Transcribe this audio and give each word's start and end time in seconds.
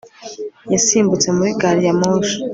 yasimbutse 0.73 1.27
muri 1.37 1.51
gari 1.61 1.81
ya 1.87 1.93
moshi 1.99 2.37